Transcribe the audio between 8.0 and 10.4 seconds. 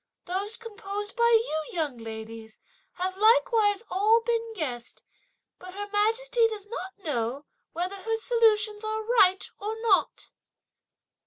solutions are right or not."